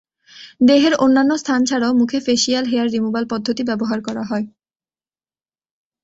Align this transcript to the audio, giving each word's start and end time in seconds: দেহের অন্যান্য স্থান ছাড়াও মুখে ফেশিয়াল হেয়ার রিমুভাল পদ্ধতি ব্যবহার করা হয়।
দেহের 0.61 0.93
অন্যান্য 0.95 1.31
স্থান 1.41 1.61
ছাড়াও 1.65 1.93
মুখে 1.93 2.19
ফেশিয়াল 2.25 2.65
হেয়ার 2.67 2.87
রিমুভাল 2.89 3.25
পদ্ধতি 3.31 3.63
ব্যবহার 3.69 3.99
করা 4.07 4.23
হয়। 4.29 4.45